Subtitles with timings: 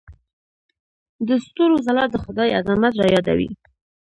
[1.27, 3.49] د ستورو ځلا د خدای عظمت رايادوي.